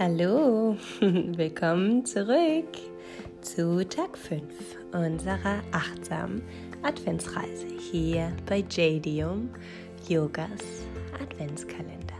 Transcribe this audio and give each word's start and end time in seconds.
Hallo, 0.00 0.76
willkommen 1.00 2.04
zurück 2.06 2.68
zu 3.40 3.84
Tag 3.84 4.16
5 4.16 4.44
unserer 4.92 5.60
achtsamen 5.72 6.40
Adventsreise 6.84 7.66
hier 7.90 8.32
bei 8.46 8.64
Jadium 8.70 9.50
Yogas 10.08 10.86
Adventskalender. 11.20 12.14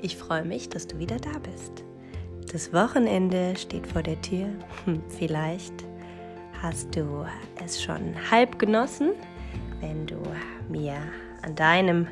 Ich 0.00 0.16
freue 0.16 0.46
mich, 0.46 0.70
dass 0.70 0.86
du 0.86 0.98
wieder 0.98 1.18
da 1.18 1.32
bist. 1.40 1.84
Das 2.50 2.72
Wochenende 2.72 3.56
steht 3.58 3.86
vor 3.86 4.02
der 4.02 4.18
Tür. 4.22 4.48
Hm, 4.86 5.02
vielleicht 5.10 5.84
hast 6.62 6.96
du 6.96 7.26
es 7.62 7.82
schon 7.82 8.14
halb 8.30 8.58
genossen, 8.58 9.10
wenn 9.80 10.06
du 10.06 10.16
mir 10.70 10.96
an 11.42 11.54
deinem 11.54 12.06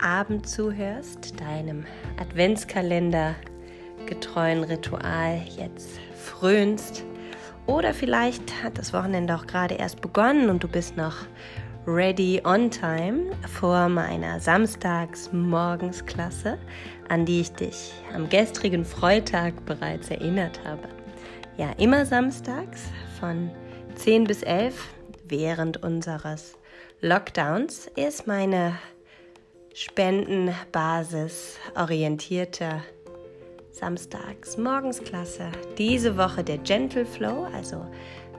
Abend 0.00 0.48
zuhörst, 0.48 1.40
deinem 1.40 1.84
Adventskalender 2.20 3.34
getreuen 4.06 4.64
Ritual 4.64 5.42
jetzt 5.56 6.00
frönst. 6.14 7.04
Oder 7.66 7.94
vielleicht 7.94 8.62
hat 8.62 8.76
das 8.78 8.92
Wochenende 8.92 9.34
auch 9.34 9.46
gerade 9.46 9.74
erst 9.74 10.00
begonnen 10.00 10.48
und 10.50 10.62
du 10.62 10.68
bist 10.68 10.96
noch 10.96 11.16
ready 11.86 12.40
on 12.44 12.70
time 12.70 13.32
vor 13.48 13.88
meiner 13.88 14.38
Samstags-Morgensklasse, 14.40 16.58
an 17.08 17.26
die 17.26 17.40
ich 17.40 17.50
dich 17.52 17.92
am 18.14 18.28
gestrigen 18.28 18.84
Freitag 18.84 19.64
bereits 19.66 20.10
erinnert 20.10 20.60
habe. 20.64 20.88
Ja, 21.56 21.70
immer 21.78 22.04
samstags 22.04 22.82
von 23.20 23.50
10 23.94 24.24
bis 24.24 24.42
11 24.42 24.74
während 25.26 25.82
unseres 25.82 26.58
Lockdowns 27.00 27.86
ist 27.96 28.26
meine 28.26 28.74
Spendenbasis 29.74 31.58
orientierte 31.76 32.82
Samstags 33.74 34.56
Morgensklasse. 34.56 35.50
Diese 35.78 36.16
Woche 36.16 36.44
der 36.44 36.58
Gentle 36.58 37.04
Flow, 37.04 37.48
also 37.52 37.84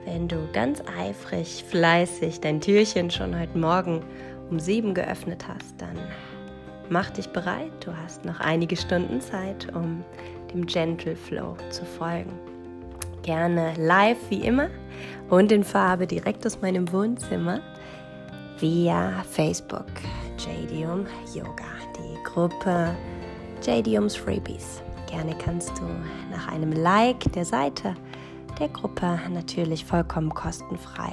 wenn 0.06 0.28
du 0.28 0.38
ganz 0.54 0.82
eifrig, 0.98 1.62
fleißig 1.68 2.40
dein 2.40 2.58
Türchen 2.58 3.10
schon 3.10 3.38
heute 3.38 3.58
Morgen 3.58 4.02
um 4.50 4.58
sieben 4.58 4.94
geöffnet 4.94 5.46
hast, 5.46 5.74
dann 5.78 5.98
mach 6.88 7.10
dich 7.10 7.28
bereit. 7.28 7.70
Du 7.84 7.94
hast 7.94 8.24
noch 8.24 8.40
einige 8.40 8.76
Stunden 8.76 9.20
Zeit, 9.20 9.68
um 9.74 10.02
dem 10.54 10.64
Gentle 10.64 11.16
Flow 11.16 11.54
zu 11.68 11.84
folgen. 11.84 12.32
Gerne 13.20 13.74
live 13.76 14.30
wie 14.30 14.40
immer 14.40 14.70
und 15.28 15.52
in 15.52 15.64
Farbe 15.64 16.06
direkt 16.06 16.46
aus 16.46 16.62
meinem 16.62 16.90
Wohnzimmer 16.90 17.60
via 18.58 19.22
Facebook 19.30 19.84
Jadium 20.38 21.06
Yoga, 21.34 21.74
die 21.94 22.24
Gruppe 22.24 22.96
Jadiums 23.62 24.16
Freebies. 24.16 24.82
Gerne 25.06 25.36
kannst 25.36 25.78
du 25.78 25.84
nach 26.30 26.48
einem 26.48 26.72
Like 26.72 27.32
der 27.32 27.44
Seite 27.44 27.94
der 28.58 28.68
Gruppe 28.68 29.18
natürlich 29.32 29.84
vollkommen 29.84 30.32
kostenfrei 30.32 31.12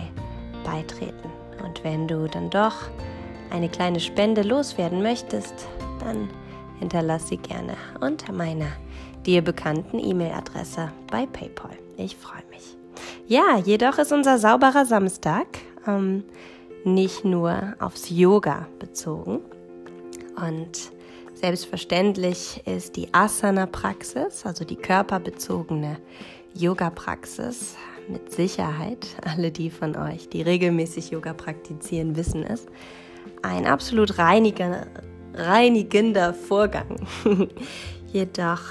beitreten. 0.64 1.30
Und 1.64 1.84
wenn 1.84 2.08
du 2.08 2.28
dann 2.28 2.50
doch 2.50 2.76
eine 3.52 3.70
kleine 3.70 4.00
Spende 4.00 4.42
loswerden 4.42 5.02
möchtest, 5.02 5.68
dann 6.00 6.30
hinterlass 6.80 7.28
sie 7.28 7.38
gerne 7.38 7.76
unter 8.02 8.34
meiner 8.34 8.68
dir 9.26 9.42
bekannten 9.42 10.00
E-Mail-Adresse 10.00 10.92
bei 11.10 11.26
PayPal. 11.26 11.78
Ich 11.98 12.16
freue 12.18 12.44
mich. 12.50 12.78
Ja, 13.28 13.58
jedoch 13.64 13.98
ist 14.00 14.12
unser 14.12 14.38
sauberer 14.38 14.86
Samstag 14.86 15.48
ähm, 15.88 16.24
nicht 16.84 17.24
nur 17.24 17.76
aufs 17.80 18.10
Yoga 18.10 18.68
bezogen. 18.80 19.40
Und 20.36 20.92
Selbstverständlich 21.44 22.66
ist 22.66 22.96
die 22.96 23.14
Asana-Praxis, 23.14 24.46
also 24.46 24.64
die 24.64 24.78
körperbezogene 24.78 25.98
Yoga-Praxis, 26.54 27.76
mit 28.08 28.32
Sicherheit, 28.32 29.06
alle 29.26 29.52
die 29.52 29.70
von 29.70 29.98
euch, 29.98 30.30
die 30.30 30.42
regelmäßig 30.42 31.10
Yoga 31.10 31.34
praktizieren, 31.34 32.16
wissen 32.16 32.46
es, 32.46 32.66
ein 33.42 33.68
absolut 33.68 34.20
reiniger, 34.20 34.88
reinigender 35.34 36.34
Vorgang. 36.34 37.06
Jedoch 38.14 38.62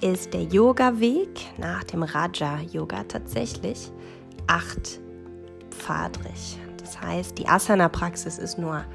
ist 0.00 0.32
der 0.32 0.44
Yoga-Weg 0.44 1.38
nach 1.58 1.84
dem 1.84 2.02
Raja-Yoga 2.02 3.04
tatsächlich 3.08 3.92
achtpfadrig. 4.46 4.98
Das 6.78 6.98
heißt, 6.98 7.36
die 7.36 7.46
Asana-Praxis 7.46 8.38
ist 8.38 8.56
nur 8.56 8.86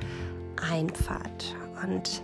ein 0.71 0.89
Pfad. 0.89 1.53
Und 1.87 2.23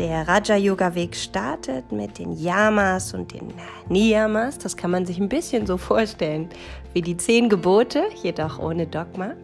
der 0.00 0.26
Raja-Yoga-Weg 0.26 1.14
startet 1.14 1.92
mit 1.92 2.18
den 2.18 2.32
Yamas 2.32 3.12
und 3.12 3.34
den 3.34 3.52
Niyamas. 3.90 4.56
Das 4.56 4.74
kann 4.74 4.90
man 4.90 5.04
sich 5.04 5.18
ein 5.18 5.28
bisschen 5.28 5.66
so 5.66 5.76
vorstellen 5.76 6.48
wie 6.94 7.02
die 7.02 7.18
zehn 7.18 7.50
Gebote, 7.50 8.04
jedoch 8.22 8.58
ohne 8.58 8.86
Dogma. 8.86 9.34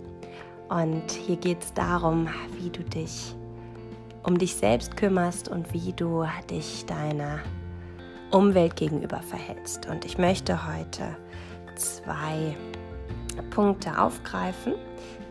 Und 0.70 1.12
hier 1.12 1.36
geht 1.36 1.62
es 1.62 1.74
darum, 1.74 2.28
wie 2.58 2.70
du 2.70 2.82
dich 2.82 3.36
um 4.22 4.38
dich 4.38 4.56
selbst 4.56 4.96
kümmerst 4.96 5.48
und 5.48 5.74
wie 5.74 5.92
du 5.92 6.24
dich 6.50 6.86
deiner 6.86 7.40
Umwelt 8.30 8.76
gegenüber 8.76 9.20
verhältst. 9.20 9.86
Und 9.86 10.06
ich 10.06 10.16
möchte 10.16 10.66
heute 10.66 11.16
zwei 11.74 12.56
Punkte 13.50 14.00
aufgreifen, 14.00 14.72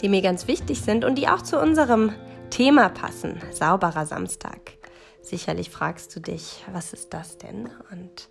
die 0.01 0.07
mir 0.07 0.21
ganz 0.21 0.47
wichtig 0.47 0.81
sind 0.81 1.03
und 1.03 1.15
die 1.15 1.27
auch 1.27 1.41
zu 1.41 1.59
unserem 1.59 2.11
Thema 2.51 2.89
passen, 2.89 3.41
sauberer 3.51 4.05
Samstag. 4.05 4.84
Sicherlich 5.25 5.71
fragst 5.71 6.15
du 6.15 6.19
dich, 6.19 6.63
was 6.71 6.93
ist 6.93 7.11
das 7.11 7.39
denn? 7.39 7.67
Und 7.91 8.29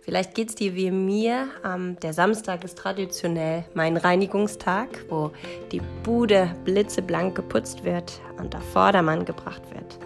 vielleicht 0.00 0.34
geht 0.34 0.48
es 0.48 0.56
dir 0.56 0.74
wie 0.74 0.90
mir. 0.90 1.46
Ähm, 1.64 1.96
der 2.02 2.12
Samstag 2.12 2.64
ist 2.64 2.76
traditionell 2.76 3.64
mein 3.74 3.96
Reinigungstag, 3.96 4.88
wo 5.08 5.30
die 5.70 5.80
Bude 6.02 6.52
blitzeblank 6.64 7.36
geputzt 7.36 7.84
wird 7.84 8.20
und 8.36 8.52
der 8.52 8.62
Vordermann 8.62 9.24
gebracht 9.24 9.62
wird. 9.72 9.96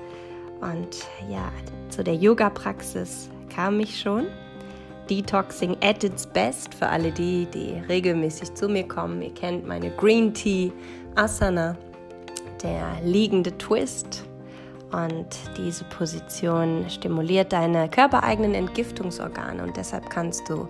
Und 0.61 1.07
ja, 1.31 1.51
zu 1.89 2.05
der 2.05 2.17
Yoga-Praxis 2.17 3.31
kam 3.49 3.81
ich 3.81 3.99
schon. 3.99 4.27
Detoxing 5.09 5.79
at 5.81 6.05
its 6.05 6.27
best 6.27 6.75
für 6.75 6.89
alle 6.89 7.11
die, 7.11 7.47
die 7.47 7.83
regelmäßig 7.89 8.53
zu 8.53 8.69
mir 8.69 8.87
kommen. 8.87 9.23
Ihr 9.23 9.33
kennt 9.33 9.67
meine 9.67 9.91
Green 9.93 10.35
Tea 10.35 10.73
Asana, 11.15 11.75
der 12.63 13.01
liegende 13.03 13.57
Twist 13.57 14.28
und 14.93 15.27
diese 15.57 15.85
Position 15.85 16.89
stimuliert 16.89 17.53
deine 17.53 17.89
körpereigenen 17.89 18.55
Entgiftungsorgane 18.55 19.63
und 19.63 19.77
deshalb 19.77 20.09
kannst 20.09 20.49
du 20.49 20.69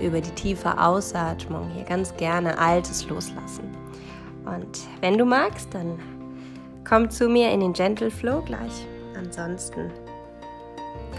über 0.00 0.20
die 0.20 0.30
tiefe 0.30 0.78
Ausatmung 0.80 1.68
hier 1.70 1.84
ganz 1.84 2.16
gerne 2.16 2.58
Altes 2.58 3.08
loslassen. 3.08 3.76
Und 4.44 4.80
wenn 5.00 5.18
du 5.18 5.24
magst, 5.24 5.74
dann 5.74 5.98
komm 6.88 7.10
zu 7.10 7.28
mir 7.28 7.50
in 7.50 7.60
den 7.60 7.72
Gentle 7.72 8.10
Flow 8.10 8.40
gleich. 8.42 8.86
Ansonsten 9.16 9.90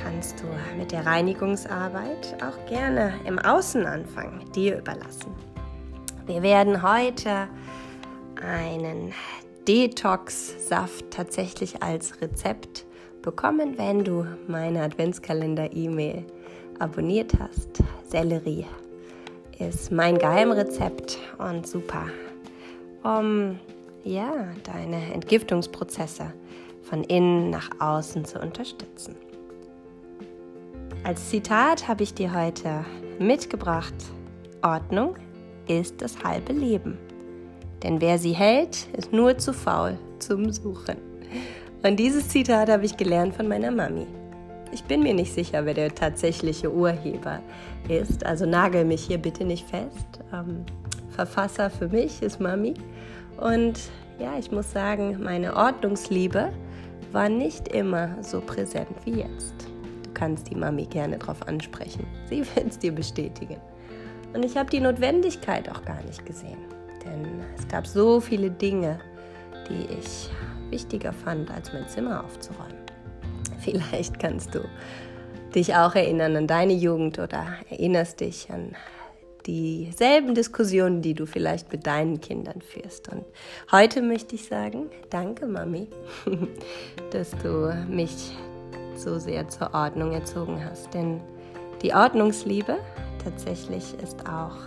kannst 0.02 0.40
du 0.40 0.46
mit 0.78 0.92
der 0.92 1.06
Reinigungsarbeit 1.06 2.38
auch 2.42 2.66
gerne 2.70 3.14
im 3.26 3.40
Außen 3.40 3.86
anfangen, 3.86 4.50
dir 4.54 4.78
überlassen. 4.78 5.36
Wir 6.26 6.42
werden 6.42 6.82
heute 6.82 7.48
einen 8.42 9.14
Detox-Saft 9.68 11.12
tatsächlich 11.12 11.84
als 11.84 12.22
Rezept 12.22 12.86
bekommen, 13.22 13.78
wenn 13.78 14.06
du 14.06 14.26
meine 14.48 14.82
Adventskalender-E-Mail 14.84 16.26
abonniert 16.80 17.34
hast. 17.38 17.84
Sellerie 18.10 18.66
ist 19.60 19.92
mein 19.92 20.18
Geheimrezept 20.18 21.18
und 21.38 21.68
super, 21.68 22.06
um 23.04 23.60
ja, 24.06 24.32
deine 24.64 25.14
Entgiftungsprozesse 25.14 26.32
von 26.84 27.04
innen 27.04 27.50
nach 27.50 27.70
außen 27.80 28.24
zu 28.24 28.40
unterstützen. 28.40 29.16
Als 31.04 31.30
Zitat 31.30 31.88
habe 31.90 32.04
ich 32.04 32.14
dir 32.14 32.34
heute 32.34 32.86
mitgebracht, 33.20 33.96
Ordnung 34.62 35.16
ist 35.68 36.02
das 36.02 36.24
halbe 36.24 36.54
Leben. 36.54 36.98
Denn 37.84 38.02
wer 38.02 38.18
sie 38.18 38.34
hält, 38.34 38.88
ist 38.98 39.14
nur 39.14 39.38
zu 39.38 39.54
faul 39.54 39.98
zum 40.20 40.52
Suchen. 40.52 40.98
Und 41.84 41.98
dieses 41.98 42.30
Zitat 42.30 42.70
habe 42.70 42.86
ich 42.86 42.98
gelernt 42.98 43.36
von 43.36 43.48
meiner 43.48 43.72
Mami. 43.72 44.08
Ich 44.72 44.84
bin 44.84 45.04
mir 45.04 45.14
nicht 45.14 45.34
sicher, 45.34 45.66
wer 45.66 45.74
der 45.74 45.94
tatsächliche 45.94 46.72
Urheber 46.74 47.40
ist. 47.88 48.26
Also 48.26 48.46
nagel 48.46 48.84
mich 48.84 49.04
hier 49.04 49.18
bitte 49.18 49.46
nicht 49.46 49.68
fest. 49.68 50.20
Ähm, 50.34 50.66
Verfasser 51.10 51.70
für 51.70 51.88
mich 51.88 52.22
ist 52.22 52.40
Mami. 52.40 52.74
Und 53.38 53.80
ja, 54.20 54.38
ich 54.38 54.52
muss 54.52 54.72
sagen, 54.72 55.20
meine 55.24 55.56
Ordnungsliebe 55.56 56.52
war 57.12 57.30
nicht 57.30 57.70
immer 57.70 58.22
so 58.22 58.42
präsent 58.42 58.90
wie 59.06 59.22
jetzt. 59.22 59.56
Du 60.04 60.12
kannst 60.14 60.50
die 60.50 60.56
Mami 60.56 60.86
gerne 60.86 61.18
darauf 61.18 61.48
ansprechen. 61.48 62.06
Sie 62.30 62.40
wird 62.56 62.70
es 62.70 62.80
dir 62.80 62.92
bestätigen. 62.92 63.58
Und 64.34 64.44
ich 64.44 64.58
habe 64.58 64.70
die 64.70 64.82
Notwendigkeit 64.82 65.70
auch 65.70 65.86
gar 65.86 66.04
nicht 66.04 66.26
gesehen. 66.26 66.77
Denn 67.08 67.42
es 67.58 67.68
gab 67.68 67.88
so 67.88 68.20
viele 68.20 68.52
Dinge, 68.52 69.00
die 69.70 69.88
ich 70.00 70.30
wichtiger 70.70 71.14
fand, 71.14 71.50
als 71.52 71.72
mein 71.74 71.88
Zimmer 71.88 72.24
aufzuräumen. 72.24 72.76
Vielleicht 73.60 74.20
kannst 74.20 74.54
du 74.54 74.60
dich 75.56 75.76
auch 75.76 75.96
erinnern 75.96 76.36
an 76.36 76.48
deine 76.48 76.74
Jugend 76.74 77.20
oder 77.20 77.46
erinnerst 77.70 78.20
dich 78.20 78.50
an 78.52 78.76
dieselben 79.46 80.36
Diskussionen, 80.36 81.02
die 81.02 81.14
du 81.14 81.26
vielleicht 81.26 81.72
mit 81.72 81.88
deinen 81.88 82.20
Kindern 82.20 82.62
führst. 82.62 83.10
Und 83.10 83.24
heute 83.72 84.02
möchte 84.02 84.36
ich 84.36 84.46
sagen, 84.46 84.90
danke 85.10 85.48
Mami, 85.48 85.88
dass 87.12 87.32
du 87.44 87.74
mich 87.90 88.36
so 88.98 89.20
sehr 89.20 89.48
zur 89.48 89.74
Ordnung 89.74 90.12
erzogen 90.12 90.64
hast. 90.64 90.94
Denn 90.94 91.22
die 91.82 91.94
Ordnungsliebe 91.94 92.78
tatsächlich 93.24 93.96
ist 94.04 94.28
auch 94.28 94.58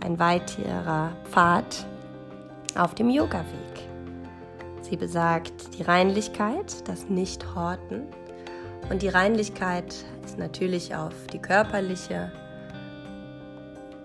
ein 0.00 0.18
weiterer 0.18 1.12
Pfad 1.24 1.86
auf 2.76 2.94
dem 2.94 3.10
Yoga-Weg. 3.10 3.88
Sie 4.82 4.96
besagt 4.96 5.76
die 5.78 5.82
Reinlichkeit, 5.82 6.88
das 6.88 7.08
Nicht-Horten. 7.08 8.02
Und 8.88 9.02
die 9.02 9.08
Reinlichkeit 9.08 9.94
ist 10.24 10.38
natürlich 10.38 10.94
auf 10.94 11.14
die 11.32 11.40
körperliche 11.40 12.30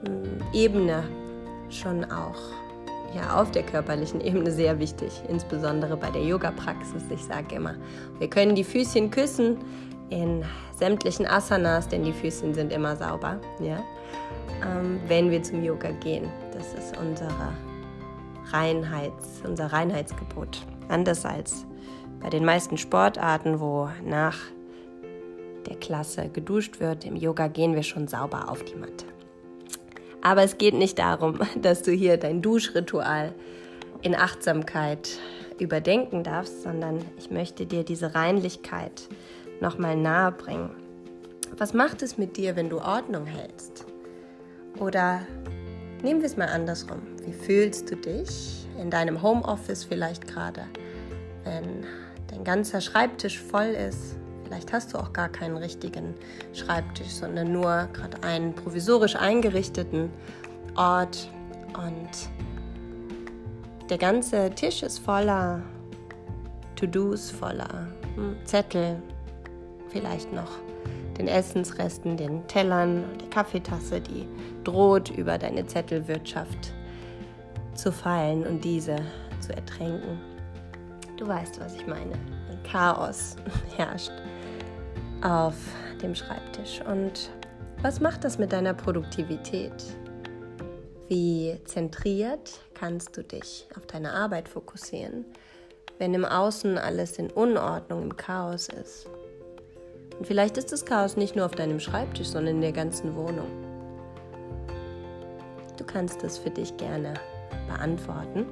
hm, 0.05 0.39
Ebene 0.53 1.03
schon 1.69 2.03
auch 2.05 2.39
ja, 3.15 3.39
auf 3.39 3.51
der 3.51 3.63
körperlichen 3.63 4.21
Ebene 4.25 4.51
sehr 4.51 4.79
wichtig, 4.79 5.21
insbesondere 5.27 5.97
bei 5.97 6.09
der 6.09 6.23
Yoga-Praxis. 6.23 7.03
Ich 7.09 7.23
sage 7.23 7.55
immer, 7.55 7.75
wir 8.19 8.29
können 8.29 8.55
die 8.55 8.63
Füßchen 8.63 9.11
küssen 9.11 9.57
in 10.09 10.43
sämtlichen 10.81 11.27
Asanas, 11.27 11.87
denn 11.87 12.03
die 12.03 12.11
Füßchen 12.11 12.55
sind 12.55 12.73
immer 12.73 12.95
sauber, 12.95 13.39
ja? 13.59 13.83
Ähm, 14.65 14.99
wenn 15.07 15.29
wir 15.29 15.43
zum 15.43 15.63
Yoga 15.63 15.91
gehen. 15.91 16.27
Das 16.53 16.73
ist 16.73 16.97
unsere 16.97 17.53
Reinheits, 18.51 19.43
unser 19.47 19.67
Reinheitsgebot. 19.67 20.65
Anders 20.89 21.23
als 21.23 21.67
bei 22.19 22.31
den 22.31 22.43
meisten 22.43 22.79
Sportarten, 22.79 23.59
wo 23.59 23.89
nach 24.03 24.37
der 25.67 25.75
Klasse 25.75 26.29
geduscht 26.29 26.79
wird. 26.79 27.05
Im 27.05 27.15
Yoga 27.15 27.47
gehen 27.47 27.75
wir 27.75 27.83
schon 27.83 28.07
sauber 28.07 28.49
auf 28.49 28.63
die 28.63 28.75
Matte. 28.75 29.05
Aber 30.23 30.41
es 30.41 30.57
geht 30.57 30.73
nicht 30.73 30.97
darum, 30.97 31.39
dass 31.61 31.83
du 31.83 31.91
hier 31.91 32.17
dein 32.17 32.41
Duschritual 32.41 33.33
in 34.01 34.15
Achtsamkeit 34.15 35.09
überdenken 35.59 36.23
darfst, 36.23 36.63
sondern 36.63 37.05
ich 37.19 37.29
möchte 37.29 37.67
dir 37.67 37.83
diese 37.83 38.15
Reinlichkeit 38.15 39.07
nochmal 39.61 39.95
nahe 39.95 40.31
bringen. 40.31 40.71
Was 41.57 41.73
macht 41.73 42.01
es 42.01 42.17
mit 42.17 42.35
dir, 42.35 42.55
wenn 42.55 42.69
du 42.69 42.79
Ordnung 42.79 43.25
hältst? 43.25 43.85
Oder 44.79 45.21
nehmen 46.03 46.21
wir 46.21 46.27
es 46.27 46.35
mal 46.35 46.47
andersrum. 46.47 47.01
Wie 47.25 47.33
fühlst 47.33 47.89
du 47.89 47.95
dich 47.95 48.67
in 48.81 48.89
deinem 48.89 49.21
Homeoffice 49.21 49.85
vielleicht 49.85 50.27
gerade, 50.27 50.65
wenn 51.45 51.85
dein 52.27 52.43
ganzer 52.43 52.81
Schreibtisch 52.81 53.39
voll 53.39 53.69
ist 53.69 54.17
Vielleicht 54.51 54.73
hast 54.73 54.93
du 54.93 54.97
auch 54.97 55.13
gar 55.13 55.29
keinen 55.29 55.55
richtigen 55.55 56.13
Schreibtisch, 56.51 57.07
sondern 57.07 57.53
nur 57.53 57.87
gerade 57.93 58.21
einen 58.21 58.53
provisorisch 58.53 59.15
eingerichteten 59.15 60.09
Ort 60.75 61.29
und 61.67 62.09
der 63.89 63.97
ganze 63.97 64.49
Tisch 64.49 64.83
ist 64.83 64.99
voller 64.99 65.61
To-Dos, 66.75 67.31
voller 67.31 67.87
hm, 68.15 68.35
Zettel, 68.43 69.01
vielleicht 69.91 70.31
noch 70.33 70.51
den 71.17 71.27
Essensresten, 71.27 72.17
den 72.17 72.47
Tellern, 72.47 73.03
der 73.19 73.29
Kaffeetasse, 73.29 74.01
die 74.01 74.27
droht 74.63 75.09
über 75.09 75.37
deine 75.37 75.65
Zettelwirtschaft 75.65 76.73
zu 77.75 77.91
fallen 77.91 78.45
und 78.45 78.63
diese 78.63 78.95
zu 79.39 79.53
ertränken. 79.53 80.19
Du 81.17 81.27
weißt, 81.27 81.59
was 81.59 81.75
ich 81.75 81.85
meine. 81.85 82.13
Ein 82.49 82.63
Chaos 82.63 83.35
herrscht 83.77 84.11
auf 85.21 85.55
dem 86.01 86.15
Schreibtisch. 86.15 86.81
Und 86.89 87.29
was 87.81 87.99
macht 87.99 88.23
das 88.23 88.37
mit 88.37 88.51
deiner 88.51 88.73
Produktivität? 88.73 89.73
Wie 91.07 91.59
zentriert 91.65 92.61
kannst 92.73 93.17
du 93.17 93.23
dich 93.23 93.67
auf 93.75 93.85
deine 93.85 94.13
Arbeit 94.13 94.47
fokussieren, 94.47 95.25
wenn 95.99 96.13
im 96.13 96.25
Außen 96.25 96.77
alles 96.77 97.19
in 97.19 97.29
Unordnung, 97.29 98.03
im 98.03 98.17
Chaos 98.17 98.69
ist? 98.69 99.07
Und 100.21 100.27
vielleicht 100.27 100.55
ist 100.59 100.71
das 100.71 100.85
Chaos 100.85 101.17
nicht 101.17 101.35
nur 101.35 101.47
auf 101.47 101.55
deinem 101.55 101.79
Schreibtisch, 101.79 102.27
sondern 102.27 102.57
in 102.57 102.61
der 102.61 102.73
ganzen 102.73 103.15
Wohnung. 103.15 103.47
Du 105.77 105.83
kannst 105.83 106.23
es 106.23 106.37
für 106.37 106.51
dich 106.51 106.77
gerne 106.77 107.15
beantworten. 107.67 108.45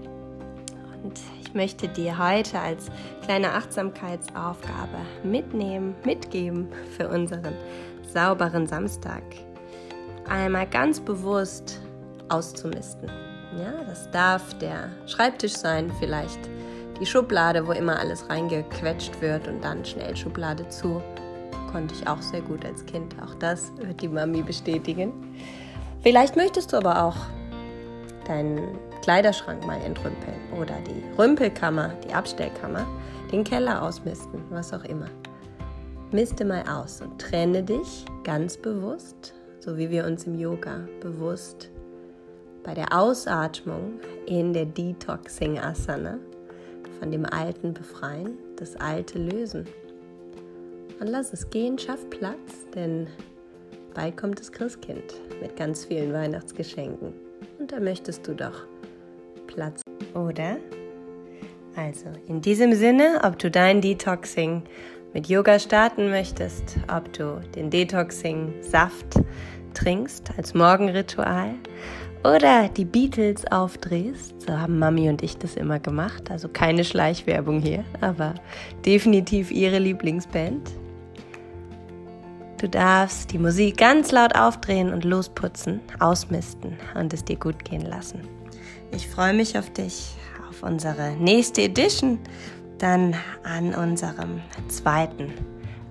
Und 1.03 1.19
ich 1.43 1.53
möchte 1.53 1.87
dir 1.87 2.17
heute 2.17 2.57
als 2.57 2.87
kleine 3.23 3.53
Achtsamkeitsaufgabe 3.53 4.97
mitnehmen, 5.21 5.93
mitgeben 6.05 6.69
für 6.97 7.07
unseren 7.07 7.53
sauberen 8.11 8.65
Samstag. 8.65 9.21
Einmal 10.27 10.65
ganz 10.65 10.99
bewusst 10.99 11.79
auszumisten. 12.29 13.11
Ja, 13.59 13.83
das 13.85 14.09
darf 14.09 14.57
der 14.57 14.89
Schreibtisch 15.05 15.53
sein, 15.53 15.91
vielleicht 15.99 16.39
die 16.99 17.05
Schublade, 17.05 17.67
wo 17.67 17.73
immer 17.73 17.99
alles 17.99 18.27
reingequetscht 18.27 19.21
wird 19.21 19.47
und 19.47 19.63
dann 19.63 19.85
schnell 19.85 20.17
Schublade 20.17 20.67
zu. 20.69 20.99
Konnte 21.71 21.93
ich 21.95 22.07
auch 22.07 22.21
sehr 22.21 22.41
gut 22.41 22.65
als 22.65 22.85
Kind. 22.85 23.15
Auch 23.23 23.35
das 23.35 23.71
wird 23.77 24.01
die 24.01 24.07
Mami 24.07 24.41
bestätigen. 24.41 25.13
Vielleicht 26.01 26.35
möchtest 26.35 26.73
du 26.73 26.77
aber 26.77 27.03
auch 27.03 27.17
deinen 28.25 28.77
Kleiderschrank 29.01 29.65
mal 29.65 29.79
entrümpeln 29.81 30.35
oder 30.59 30.75
die 30.87 31.03
Rümpelkammer, 31.17 31.93
die 32.07 32.13
Abstellkammer, 32.13 32.85
den 33.31 33.43
Keller 33.43 33.81
ausmisten, 33.81 34.41
was 34.49 34.73
auch 34.73 34.83
immer. 34.83 35.09
Miste 36.11 36.43
mal 36.43 36.63
aus 36.67 37.01
und 37.01 37.19
trenne 37.19 37.63
dich 37.63 38.05
ganz 38.23 38.57
bewusst, 38.57 39.33
so 39.59 39.77
wie 39.77 39.89
wir 39.89 40.05
uns 40.05 40.25
im 40.25 40.39
Yoga 40.39 40.87
bewusst 41.01 41.69
bei 42.63 42.73
der 42.73 42.97
Ausatmung 42.97 43.99
in 44.25 44.53
der 44.53 44.65
Detoxing 44.65 45.59
Asana 45.59 46.17
von 46.99 47.11
dem 47.11 47.25
Alten 47.25 47.73
befreien, 47.73 48.37
das 48.57 48.75
Alte 48.75 49.17
lösen. 49.17 49.67
Und 50.99 51.07
lass 51.07 51.31
es 51.31 51.49
gehen, 51.49 51.79
schaff 51.79 52.09
Platz, 52.09 52.67
denn 52.75 53.07
bald 53.93 54.17
kommt 54.17 54.39
das 54.39 54.51
Christkind 54.51 55.15
mit 55.41 55.55
ganz 55.55 55.85
vielen 55.85 56.11
Weihnachtsgeschenken. 56.11 57.13
Und 57.57 57.71
da 57.71 57.79
möchtest 57.79 58.27
du 58.27 58.35
doch 58.35 58.67
Platz, 59.47 59.81
oder? 60.13 60.57
Also, 61.77 62.07
in 62.27 62.41
diesem 62.41 62.73
Sinne, 62.73 63.21
ob 63.23 63.39
du 63.39 63.49
dein 63.49 63.79
Detoxing 63.79 64.63
mit 65.13 65.27
Yoga 65.27 65.57
starten 65.57 66.09
möchtest, 66.09 66.75
ob 66.93 67.11
du 67.13 67.39
den 67.55 67.69
Detoxing-Saft 67.69 69.21
trinkst 69.73 70.31
als 70.35 70.53
Morgenritual 70.53 71.55
oder 72.25 72.67
die 72.67 72.83
Beatles 72.83 73.49
aufdrehst, 73.49 74.41
so 74.41 74.59
haben 74.59 74.77
Mami 74.77 75.07
und 75.07 75.23
ich 75.23 75.37
das 75.37 75.55
immer 75.55 75.79
gemacht, 75.79 76.29
also 76.29 76.49
keine 76.49 76.83
Schleichwerbung 76.83 77.61
hier, 77.61 77.85
aber 78.01 78.35
definitiv 78.85 79.49
ihre 79.49 79.79
Lieblingsband. 79.79 80.69
Du 82.59 82.67
darfst 82.67 83.31
die 83.31 83.39
Musik 83.39 83.77
ganz 83.77 84.11
laut 84.11 84.35
aufdrehen 84.35 84.91
und 84.91 85.05
losputzen, 85.05 85.79
ausmisten 85.99 86.77
und 86.93 87.13
es 87.13 87.23
dir 87.23 87.37
gut 87.37 87.63
gehen 87.63 87.85
lassen. 87.85 88.19
Ich 88.91 89.07
freue 89.07 89.33
mich 89.33 89.57
auf 89.57 89.69
dich, 89.71 90.15
auf 90.49 90.61
unsere 90.61 91.11
nächste 91.11 91.61
Edition, 91.61 92.19
dann 92.77 93.15
an 93.43 93.73
unserem 93.73 94.41
zweiten 94.67 95.33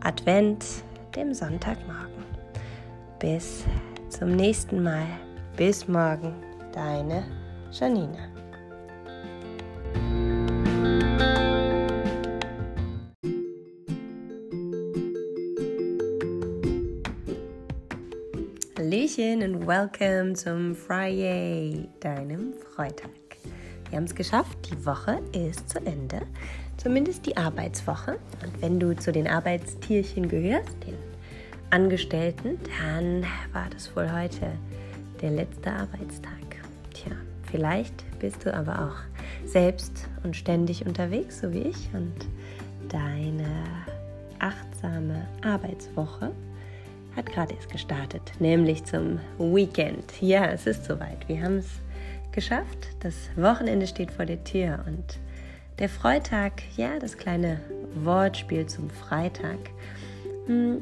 Advent, 0.05 0.65
dem 1.17 1.33
Sonntagmorgen. 1.33 2.25
Bis 3.19 3.65
zum 4.11 4.37
nächsten 4.37 4.83
Mal. 4.83 5.07
Bis 5.57 5.89
morgen, 5.89 6.35
deine 6.73 7.25
Janina. 7.73 8.38
Welcome 19.69 20.33
zum 20.33 20.75
Friday, 20.75 21.91
deinem 22.01 22.55
Freitag. 22.75 23.11
Wir 23.91 23.99
haben 23.99 24.05
es 24.05 24.15
geschafft, 24.15 24.57
die 24.71 24.87
Woche 24.87 25.21
ist 25.33 25.69
zu 25.69 25.79
Ende, 25.85 26.23
zumindest 26.79 27.27
die 27.27 27.37
Arbeitswoche. 27.37 28.13
Und 28.43 28.63
wenn 28.63 28.81
du 28.81 28.97
zu 28.97 29.13
den 29.13 29.29
Arbeitstierchen 29.29 30.27
gehörst, 30.27 30.75
den 30.87 30.97
Angestellten, 31.69 32.59
dann 32.81 33.25
war 33.53 33.69
das 33.69 33.95
wohl 33.95 34.11
heute 34.11 34.53
der 35.21 35.33
letzte 35.33 35.71
Arbeitstag. 35.71 36.33
Tja, 36.95 37.13
vielleicht 37.51 38.07
bist 38.21 38.47
du 38.47 38.55
aber 38.55 38.87
auch 38.87 39.47
selbst 39.47 40.09
und 40.25 40.35
ständig 40.35 40.87
unterwegs, 40.87 41.41
so 41.41 41.53
wie 41.53 41.65
ich, 41.65 41.91
und 41.93 42.27
deine 42.89 43.65
achtsame 44.39 45.29
Arbeitswoche 45.43 46.33
hat 47.19 47.33
gerade 47.33 47.53
erst 47.55 47.71
gestartet, 47.71 48.33
nämlich 48.39 48.85
zum 48.85 49.19
Weekend. 49.39 50.05
Ja, 50.21 50.47
es 50.47 50.67
ist 50.67 50.85
soweit. 50.85 51.29
Wir 51.29 51.43
haben 51.43 51.59
es 51.59 51.69
geschafft. 52.31 52.89
Das 53.01 53.15
Wochenende 53.37 53.89
steht 53.89 54.13
vor 54.13 54.25
der 54.25 54.43
Tür 54.45 54.85
und 54.87 55.19
der 55.81 55.89
Freitag, 55.89 56.63
ja, 56.77 56.99
das 57.01 57.19
kleine 57.19 57.61
Wortspiel 57.97 58.67
zum 58.67 58.89
Freitag, 58.89 59.59
hm, 60.47 60.81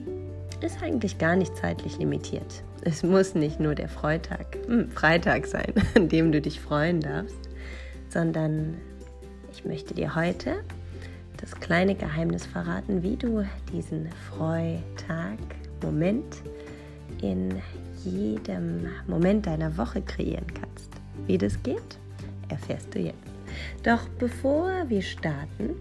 ist 0.61 0.83
eigentlich 0.83 1.17
gar 1.19 1.37
nicht 1.37 1.57
zeitlich 1.57 1.99
limitiert. 1.99 2.63
Es 2.83 3.03
muss 3.03 3.35
nicht 3.35 3.59
nur 3.59 3.75
der 3.75 3.89
Freitag, 3.89 4.59
hm, 4.67 4.91
Freitag 4.91 5.47
sein, 5.47 5.73
an 5.95 6.09
dem 6.11 6.33
du 6.33 6.41
dich 6.43 6.61
freuen 6.61 7.01
darfst, 7.01 7.49
sondern 8.11 8.77
ich 9.53 9.65
möchte 9.65 9.95
dir 9.95 10.15
heute 10.15 10.63
das 11.39 11.55
kleine 11.61 11.95
Geheimnis 11.95 12.45
verraten, 12.45 13.03
wie 13.03 13.17
du 13.17 13.45
diesen 13.73 14.11
Freitag, 14.31 15.39
Moment 15.83 16.43
in 17.23 17.61
jedem 18.05 18.89
Moment 19.07 19.47
deiner 19.47 19.77
Woche 19.77 20.03
kreieren 20.03 20.47
kannst. 20.47 20.91
Wie 21.27 21.39
das 21.39 21.63
geht, 21.63 21.99
erfährst 22.49 22.95
du 22.95 23.01
jetzt. 23.01 23.19
Doch 23.83 24.09
bevor 24.19 24.89
wir 24.89 25.03
starten, 25.03 25.77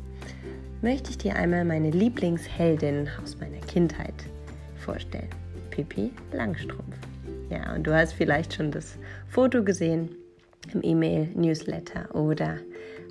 möchte 0.82 1.12
ich 1.12 1.18
dir 1.18 1.36
einmal 1.36 1.66
meine 1.66 1.92
Lieblingsheldin 1.92 3.10
aus 3.22 3.38
meiner 3.40 3.60
Kindheit 3.68 4.14
vorstellen. 4.78 5.30
Pippi 5.72 6.12
Langstrumpf. 6.32 6.96
Ja, 7.50 7.74
und 7.74 7.86
du 7.86 7.94
hast 7.94 8.14
vielleicht 8.14 8.54
schon 8.54 8.72
das 8.72 8.98
Foto 9.28 9.64
gesehen 9.64 10.10
im 10.74 10.82
E-Mail-Newsletter 10.84 12.14
oder 12.16 12.58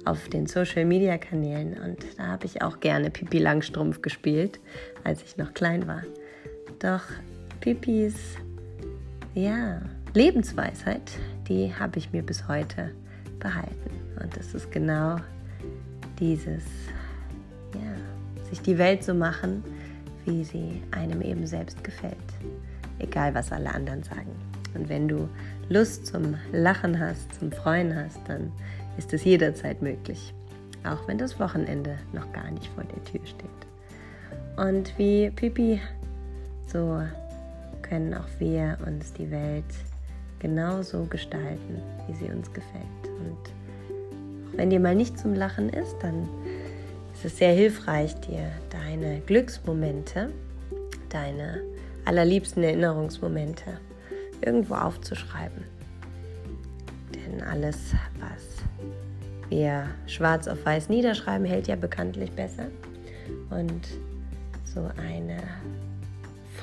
auf 0.04 0.28
den 0.28 0.46
Social-Media-Kanälen. 0.46 1.78
Und 1.80 1.98
da 2.18 2.28
habe 2.28 2.46
ich 2.46 2.62
auch 2.62 2.80
gerne 2.80 3.10
Pippi 3.10 3.38
Langstrumpf 3.38 4.02
gespielt, 4.02 4.60
als 5.04 5.22
ich 5.22 5.36
noch 5.36 5.54
klein 5.54 5.86
war. 5.86 6.02
Doch 6.84 7.00
Pippis 7.60 8.36
ja, 9.34 9.80
Lebensweisheit, 10.12 11.12
die 11.48 11.74
habe 11.74 11.98
ich 11.98 12.12
mir 12.12 12.22
bis 12.22 12.46
heute 12.46 12.90
behalten. 13.40 13.90
Und 14.22 14.36
das 14.36 14.52
ist 14.52 14.70
genau 14.70 15.16
dieses, 16.20 16.62
ja, 17.72 18.44
sich 18.50 18.60
die 18.60 18.76
Welt 18.76 19.02
so 19.02 19.14
machen, 19.14 19.64
wie 20.26 20.44
sie 20.44 20.82
einem 20.90 21.22
eben 21.22 21.46
selbst 21.46 21.82
gefällt. 21.82 22.18
Egal, 22.98 23.34
was 23.34 23.50
alle 23.50 23.72
anderen 23.72 24.02
sagen. 24.02 24.36
Und 24.74 24.90
wenn 24.90 25.08
du 25.08 25.26
Lust 25.70 26.06
zum 26.06 26.34
Lachen 26.52 27.00
hast, 27.00 27.32
zum 27.40 27.50
Freuen 27.50 27.96
hast, 27.96 28.20
dann 28.28 28.52
ist 28.98 29.10
es 29.14 29.24
jederzeit 29.24 29.80
möglich. 29.80 30.34
Auch 30.84 31.08
wenn 31.08 31.16
das 31.16 31.40
Wochenende 31.40 31.96
noch 32.12 32.30
gar 32.34 32.50
nicht 32.50 32.66
vor 32.74 32.84
der 32.84 33.02
Tür 33.04 33.24
steht. 33.24 33.48
Und 34.58 34.92
wie 34.98 35.30
Pipi, 35.30 35.80
so 36.66 37.00
können 37.82 38.14
auch 38.14 38.28
wir 38.38 38.78
uns 38.86 39.12
die 39.12 39.30
Welt 39.30 39.64
genauso 40.38 41.04
gestalten, 41.04 41.80
wie 42.06 42.14
sie 42.14 42.30
uns 42.30 42.52
gefällt. 42.52 42.84
Und 43.18 43.38
auch 44.48 44.58
wenn 44.58 44.70
dir 44.70 44.80
mal 44.80 44.94
nicht 44.94 45.18
zum 45.18 45.34
Lachen 45.34 45.68
ist, 45.68 45.96
dann 46.00 46.28
ist 47.14 47.24
es 47.24 47.38
sehr 47.38 47.52
hilfreich, 47.52 48.14
dir 48.20 48.50
deine 48.70 49.20
Glücksmomente, 49.20 50.30
deine 51.08 51.62
allerliebsten 52.04 52.62
Erinnerungsmomente 52.62 53.78
irgendwo 54.44 54.74
aufzuschreiben. 54.74 55.64
Denn 57.14 57.42
alles, 57.42 57.78
was 58.20 58.64
wir 59.48 59.86
schwarz 60.06 60.48
auf 60.48 60.64
weiß 60.64 60.88
niederschreiben, 60.88 61.46
hält 61.46 61.68
ja 61.68 61.76
bekanntlich 61.76 62.30
besser. 62.32 62.66
Und 63.50 63.88
so 64.64 64.90
eine 64.96 65.38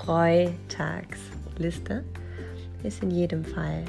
Freitagsliste 0.06 2.04
ist 2.84 3.04
in 3.04 3.12
jedem 3.12 3.46
Fall 3.46 3.84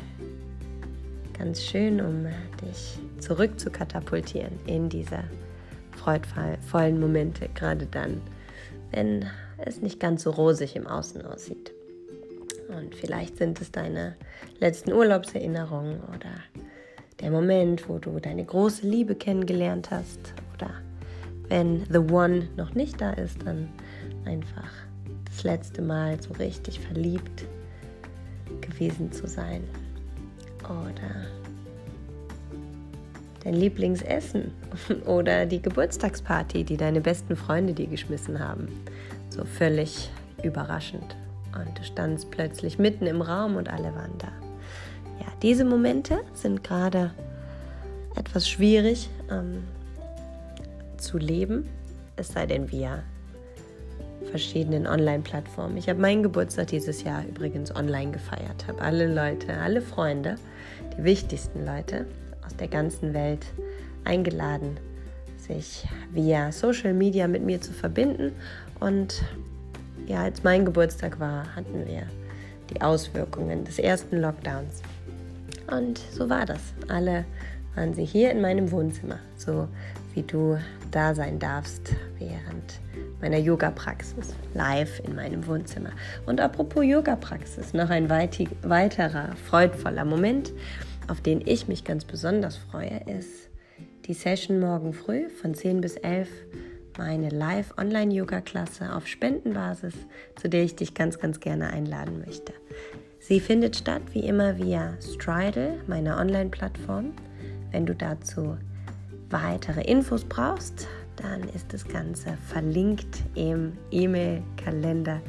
ganz 1.38 1.62
schön, 1.62 2.02
um 2.02 2.26
dich 2.62 2.98
zurück 3.18 3.58
zu 3.58 3.70
katapultieren 3.70 4.52
in 4.66 4.90
diese 4.90 5.24
freudvollen 5.96 7.00
Momente, 7.00 7.48
gerade 7.54 7.86
dann, 7.86 8.20
wenn 8.90 9.24
es 9.56 9.80
nicht 9.80 10.00
ganz 10.00 10.24
so 10.24 10.30
rosig 10.32 10.76
im 10.76 10.86
Außen 10.86 11.24
aussieht. 11.24 11.72
Und 12.68 12.94
vielleicht 12.94 13.38
sind 13.38 13.58
es 13.62 13.72
deine 13.72 14.16
letzten 14.60 14.92
Urlaubserinnerungen 14.92 16.00
oder 16.08 16.30
der 17.20 17.30
Moment, 17.30 17.88
wo 17.88 17.96
du 17.98 18.20
deine 18.20 18.44
große 18.44 18.86
Liebe 18.86 19.14
kennengelernt 19.14 19.90
hast. 19.90 20.34
Oder 20.54 20.72
wenn 21.48 21.86
The 21.90 22.00
One 22.12 22.48
noch 22.58 22.74
nicht 22.74 23.00
da 23.00 23.12
ist, 23.12 23.46
dann 23.46 23.70
einfach 24.26 24.70
letzte 25.44 25.82
Mal 25.82 26.20
so 26.20 26.32
richtig 26.34 26.80
verliebt 26.80 27.44
gewesen 28.60 29.12
zu 29.12 29.26
sein. 29.26 29.64
Oder 30.64 31.26
dein 33.44 33.54
Lieblingsessen 33.54 34.52
oder 35.06 35.46
die 35.46 35.60
Geburtstagsparty, 35.60 36.64
die 36.64 36.76
deine 36.76 37.00
besten 37.00 37.36
Freunde 37.36 37.72
dir 37.72 37.86
geschmissen 37.86 38.38
haben. 38.38 38.68
So 39.30 39.44
völlig 39.44 40.10
überraschend. 40.42 41.16
Und 41.54 41.78
du 41.78 41.84
standst 41.84 42.30
plötzlich 42.30 42.78
mitten 42.78 43.06
im 43.06 43.20
Raum 43.20 43.56
und 43.56 43.68
alle 43.68 43.94
waren 43.94 44.16
da. 44.18 44.28
Ja, 45.20 45.26
diese 45.42 45.64
Momente 45.64 46.20
sind 46.32 46.64
gerade 46.64 47.12
etwas 48.16 48.48
schwierig 48.48 49.10
ähm, 49.30 49.64
zu 50.96 51.18
leben, 51.18 51.68
es 52.16 52.28
sei 52.28 52.46
denn, 52.46 52.70
wir 52.70 53.02
verschiedenen 54.32 54.86
Online-Plattformen. 54.86 55.76
Ich 55.76 55.90
habe 55.90 56.00
meinen 56.00 56.22
Geburtstag 56.22 56.68
dieses 56.68 57.04
Jahr 57.04 57.22
übrigens 57.28 57.76
online 57.76 58.12
gefeiert, 58.12 58.66
habe 58.66 58.80
alle 58.80 59.06
Leute, 59.06 59.52
alle 59.58 59.82
Freunde, 59.82 60.36
die 60.96 61.04
wichtigsten 61.04 61.66
Leute 61.66 62.06
aus 62.44 62.56
der 62.56 62.68
ganzen 62.68 63.12
Welt 63.12 63.44
eingeladen, 64.04 64.78
sich 65.36 65.86
via 66.12 66.50
Social 66.50 66.94
Media 66.94 67.28
mit 67.28 67.44
mir 67.44 67.60
zu 67.60 67.72
verbinden. 67.72 68.32
Und 68.80 69.22
ja, 70.06 70.22
als 70.22 70.42
mein 70.42 70.64
Geburtstag 70.64 71.20
war, 71.20 71.54
hatten 71.54 71.86
wir 71.86 72.04
die 72.70 72.80
Auswirkungen 72.80 73.64
des 73.64 73.78
ersten 73.78 74.16
Lockdowns. 74.16 74.80
Und 75.70 75.98
so 76.10 76.30
war 76.30 76.46
das. 76.46 76.72
Alle 76.88 77.26
waren 77.74 77.92
sie 77.92 78.06
hier 78.06 78.30
in 78.30 78.40
meinem 78.40 78.70
Wohnzimmer, 78.70 79.18
so 79.36 79.68
wie 80.14 80.22
du 80.22 80.56
da 80.90 81.14
sein 81.14 81.38
darfst, 81.38 81.94
während 82.18 82.80
meiner 83.22 83.38
Yoga-Praxis 83.38 84.34
live 84.52 85.00
in 85.04 85.14
meinem 85.14 85.46
Wohnzimmer. 85.46 85.92
Und 86.26 86.40
apropos 86.40 86.84
Yoga-Praxis, 86.84 87.72
noch 87.72 87.88
ein 87.88 88.10
weiterer 88.10 89.34
freudvoller 89.36 90.04
Moment, 90.04 90.52
auf 91.08 91.20
den 91.22 91.40
ich 91.46 91.68
mich 91.68 91.84
ganz 91.84 92.04
besonders 92.04 92.56
freue, 92.56 93.00
ist 93.06 93.48
die 94.06 94.14
Session 94.14 94.60
morgen 94.60 94.92
früh 94.92 95.30
von 95.30 95.54
10 95.54 95.80
bis 95.80 95.96
11 95.96 96.28
meine 96.98 97.30
Live-Online-Yoga-Klasse 97.30 98.94
auf 98.94 99.06
Spendenbasis, 99.06 99.94
zu 100.36 100.48
der 100.48 100.64
ich 100.64 100.76
dich 100.76 100.92
ganz, 100.92 101.18
ganz 101.18 101.40
gerne 101.40 101.70
einladen 101.70 102.22
möchte. 102.24 102.52
Sie 103.18 103.40
findet 103.40 103.76
statt 103.76 104.02
wie 104.12 104.26
immer 104.26 104.58
via 104.58 104.94
Stridle, 105.00 105.78
meiner 105.86 106.18
Online-Plattform. 106.18 107.12
Wenn 107.70 107.86
du 107.86 107.94
dazu 107.94 108.58
weitere 109.30 109.82
Infos 109.82 110.24
brauchst, 110.24 110.86
dann 111.16 111.42
ist 111.50 111.72
das 111.72 111.86
Ganze 111.86 112.36
verlinkt 112.48 113.22
im 113.34 113.72
E-Mail-Kalender 113.90 115.20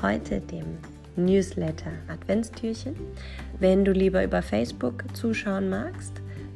heute, 0.00 0.40
dem 0.40 0.78
Newsletter 1.16 1.92
Adventstürchen. 2.08 2.96
Wenn 3.58 3.84
du 3.84 3.92
lieber 3.92 4.24
über 4.24 4.42
Facebook 4.42 5.04
zuschauen 5.14 5.68
magst, 5.68 6.12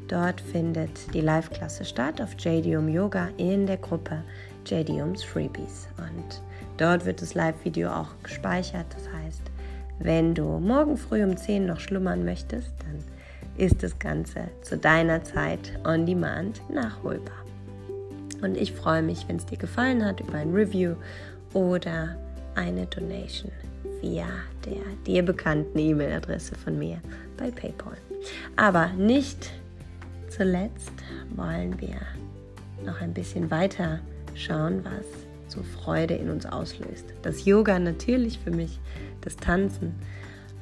dort 0.09 0.41
findet 0.41 1.13
die 1.15 1.21
Live-Klasse 1.21 1.85
statt 1.85 2.21
auf 2.21 2.35
JDUM 2.39 2.89
Yoga 2.89 3.29
in 3.37 3.67
der 3.67 3.77
Gruppe 3.77 4.23
JDUMs 4.65 5.23
Freebies. 5.23 5.89
Und 5.99 6.43
dort 6.77 7.05
wird 7.05 7.21
das 7.23 7.35
Live-Video 7.35 7.91
auch 7.91 8.11
gespeichert. 8.23 8.87
Das 8.95 9.09
heißt, 9.13 9.43
wenn 9.99 10.35
du 10.35 10.59
morgen 10.59 10.97
früh 10.97 11.23
um 11.23 11.37
10 11.37 11.67
noch 11.67 11.81
schlummern 11.81 12.25
möchtest, 12.25 12.73
dann 12.81 13.05
ist 13.57 13.83
das 13.83 13.99
Ganze 13.99 14.49
zu 14.63 14.77
deiner 14.77 15.23
Zeit 15.25 15.79
on 15.85 16.05
demand 16.05 16.61
nachholbar. 16.71 17.46
Und 18.43 18.57
ich 18.57 18.73
freue 18.73 19.03
mich, 19.03 19.29
wenn 19.29 19.37
es 19.37 19.47
dir 19.47 19.59
gefallen 19.59 20.05
hat, 20.05 20.21
über 20.21 20.35
ein 20.35 20.53
Review 20.53 20.95
oder 21.53 22.17
eine 22.55 22.87
Donation 22.87 23.53
via 24.01 24.27
der 24.65 24.83
dir 25.07 25.23
bekannten 25.23 25.79
E-Mail-Adresse 25.79 26.55
von 26.55 26.79
mir 26.79 26.99
bei 27.37 27.51
PayPal. 27.51 27.97
Aber 28.57 28.89
nicht 28.97 29.51
zuletzt 30.29 30.93
wollen 31.35 31.81
wir 31.81 32.01
noch 32.85 33.01
ein 33.01 33.15
bisschen 33.15 33.51
weiter 33.51 34.01
schauen, 34.35 34.85
was 34.85 35.07
so 35.49 35.63
Freude 35.63 36.15
in 36.15 36.31
uns 36.31 36.45
auslöst. 36.45 37.07
Das 37.23 37.45
Yoga 37.45 37.79
natürlich 37.79 38.39
für 38.39 38.51
mich, 38.51 38.79
das 39.23 39.37
Tanzen. 39.37 39.95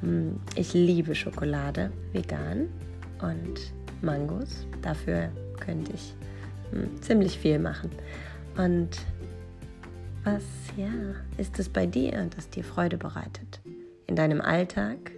Hm, 0.01 0.39
ich 0.55 0.73
liebe 0.73 1.15
Schokolade, 1.15 1.91
vegan 2.13 2.69
und 3.21 3.59
Mangos. 4.01 4.67
Dafür 4.81 5.29
könnte 5.59 5.91
ich 5.93 6.13
hm, 6.71 7.01
ziemlich 7.01 7.39
viel 7.39 7.59
machen. 7.59 7.91
Und 8.57 8.89
was, 10.23 10.43
ja, 10.75 10.89
ist 11.37 11.59
es 11.59 11.69
bei 11.69 11.85
dir, 11.85 12.27
das 12.35 12.49
dir 12.49 12.63
Freude 12.63 12.97
bereitet? 12.97 13.61
In 14.07 14.15
deinem 14.15 14.41
Alltag, 14.41 15.11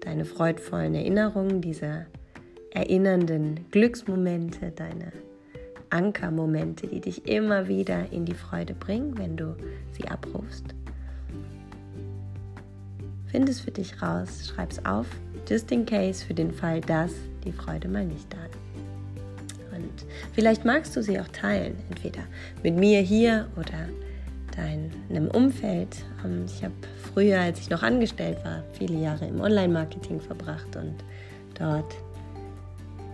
deine 0.00 0.24
freudvollen 0.24 0.94
Erinnerungen, 0.94 1.60
diese 1.60 2.06
erinnernden 2.72 3.66
Glücksmomente, 3.70 4.70
deine 4.70 5.12
Ankermomente, 5.90 6.86
die 6.86 7.00
dich 7.00 7.26
immer 7.26 7.68
wieder 7.68 8.12
in 8.12 8.24
die 8.24 8.34
Freude 8.34 8.74
bringen, 8.74 9.16
wenn 9.16 9.36
du 9.36 9.56
sie 9.92 10.06
abrufst. 10.08 10.74
Find 13.26 13.48
es 13.48 13.60
für 13.60 13.70
dich 13.70 14.02
raus, 14.02 14.46
schreib 14.46 14.70
es 14.72 14.84
auf, 14.84 15.06
just 15.48 15.70
in 15.72 15.86
case, 15.86 16.24
für 16.24 16.34
den 16.34 16.52
Fall, 16.52 16.80
dass 16.80 17.12
die 17.44 17.52
Freude 17.52 17.88
mal 17.88 18.04
nicht 18.04 18.32
da 18.32 18.38
ist. 18.44 18.57
Und 20.02 20.34
vielleicht 20.34 20.64
magst 20.64 20.96
du 20.96 21.02
sie 21.02 21.18
auch 21.20 21.28
teilen, 21.28 21.76
entweder 21.88 22.22
mit 22.62 22.76
mir 22.76 23.00
hier 23.00 23.48
oder 23.56 23.88
deinem 24.56 25.28
Umfeld. 25.28 25.96
Ähm, 26.24 26.44
ich 26.46 26.62
habe 26.62 26.74
früher, 27.12 27.40
als 27.40 27.60
ich 27.60 27.70
noch 27.70 27.82
angestellt 27.82 28.38
war, 28.44 28.62
viele 28.72 28.98
Jahre 28.98 29.26
im 29.26 29.40
Online-Marketing 29.40 30.20
verbracht 30.20 30.76
und 30.76 30.94
dort 31.58 31.94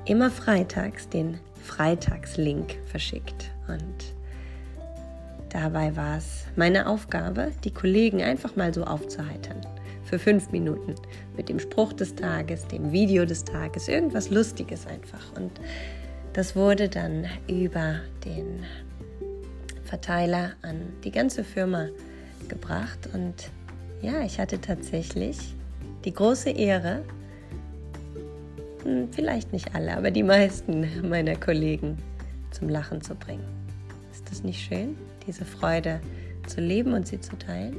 immer 0.07 0.31
freitags 0.31 1.09
den 1.09 1.39
Freitagslink 1.63 2.77
verschickt. 2.87 3.51
Und 3.69 4.15
dabei 5.51 5.97
war 5.97 6.19
es 6.19 6.45
meine 6.57 6.89
Aufgabe, 6.89 7.53
die 7.65 7.73
Kollegen 7.73 8.23
einfach 8.23 8.57
mal 8.57 8.73
so 8.73 8.85
aufzuheitern. 8.85 9.61
Für 10.05 10.19
fünf 10.19 10.51
Minuten 10.51 10.95
mit 11.37 11.49
dem 11.49 11.59
Spruch 11.59 11.95
des 11.95 12.15
Tages, 12.15 12.69
dem 12.69 12.93
Video 12.93 13.25
des 13.25 13.45
Tages, 13.45 13.89
irgendwas 13.89 14.31
Lustiges 14.31 14.87
einfach. 14.87 15.33
Und 15.35 15.53
das 16.35 16.57
wurde 16.57 16.89
dann 16.89 17.27
über 17.49 18.01
den 18.25 18.65
Verteiler 19.85 20.53
an 20.63 20.93
die 21.05 21.13
ganze 21.13 21.45
Firma 21.45 21.87
gebracht. 22.49 23.09
Und 23.15 23.51
ja, 24.03 24.23
ich 24.25 24.41
hatte 24.41 24.61
tatsächlich 24.61 25.39
die 26.05 26.13
große 26.13 26.51
Ehre, 26.51 27.05
hm, 28.83 29.09
vielleicht 29.13 29.53
nicht 29.53 29.75
alle, 29.77 29.97
aber 29.97 30.11
die 30.11 30.25
meisten 30.25 31.09
meiner 31.09 31.37
Kollegen 31.37 31.99
zum 32.51 32.69
Lachen 32.69 33.01
zu 33.01 33.15
bringen. 33.15 33.45
Ist 34.13 34.29
das 34.29 34.43
nicht 34.43 34.61
schön, 34.61 34.97
diese 35.27 35.45
Freude 35.45 36.01
zu 36.49 36.61
leben 36.61 36.95
und 36.95 37.07
sie 37.07 37.21
zu 37.21 37.39
teilen? 37.39 37.77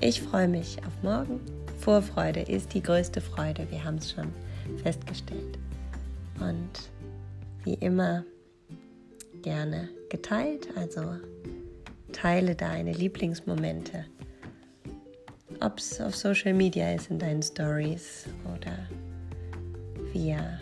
Ich 0.00 0.22
freue 0.22 0.46
mich 0.46 0.78
auf 0.86 1.02
morgen. 1.02 1.40
Vorfreude 1.80 2.40
ist 2.40 2.72
die 2.72 2.82
größte 2.82 3.20
Freude, 3.20 3.66
wir 3.70 3.82
haben 3.82 3.96
es 3.96 4.12
schon 4.12 4.32
festgestellt. 4.82 5.58
Und 6.40 6.90
wie 7.64 7.74
immer 7.74 8.24
gerne 9.42 9.88
geteilt, 10.08 10.68
also 10.76 11.02
teile 12.12 12.54
deine 12.54 12.92
Lieblingsmomente 12.92 14.04
ob 15.60 15.78
es 15.78 16.00
auf 16.00 16.14
Social 16.14 16.54
Media 16.54 16.92
ist 16.92 17.10
in 17.10 17.18
deinen 17.18 17.42
Stories 17.42 18.26
oder 18.44 18.76
via 20.12 20.58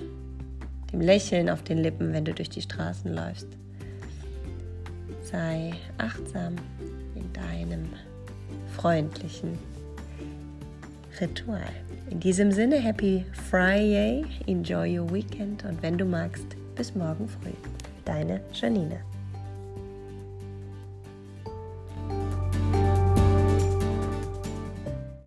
dem 0.92 1.00
Lächeln 1.00 1.50
auf 1.50 1.62
den 1.62 1.78
Lippen, 1.78 2.12
wenn 2.12 2.24
du 2.24 2.32
durch 2.32 2.50
die 2.50 2.62
Straßen 2.62 3.12
läufst. 3.12 3.48
Sei 5.22 5.72
achtsam 5.98 6.56
in 7.14 7.32
deinem 7.32 7.88
freundlichen 8.76 9.58
Ritual. 11.20 11.60
In 12.10 12.20
diesem 12.20 12.52
Sinne, 12.52 12.76
Happy 12.76 13.24
Friday, 13.48 14.24
enjoy 14.46 14.98
your 14.98 15.10
weekend 15.12 15.64
und 15.64 15.82
wenn 15.82 15.98
du 15.98 16.04
magst, 16.04 16.56
bis 16.74 16.94
morgen 16.94 17.28
früh. 17.28 17.52
Deine 18.04 18.40
Janine. 18.52 19.00